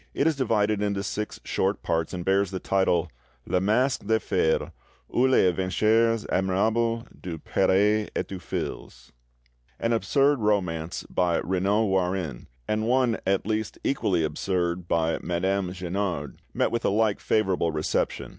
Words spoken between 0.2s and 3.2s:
is divided into six short parts, and bears the title,